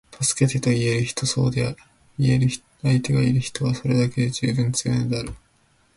[0.19, 1.75] 「助けて」と言える人，そう言
[2.17, 2.47] える
[2.81, 5.35] 相手がいる人は，それだけで十分強いのである．